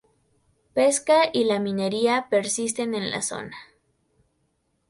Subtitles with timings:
[0.77, 3.55] Pesca y la minería persisten en la zona.